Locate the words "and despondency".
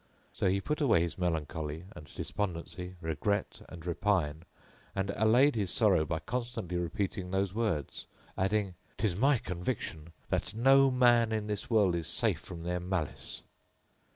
1.95-2.95